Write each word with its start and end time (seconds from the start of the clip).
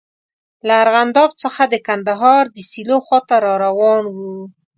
له 0.67 0.73
ارغنداب 0.83 1.31
څخه 1.43 1.63
د 1.67 1.75
کندهار 1.87 2.43
د 2.55 2.57
سیلو 2.71 2.97
خواته 3.05 3.35
را 3.45 3.53
روان 3.65 4.03
وو. 4.15 4.35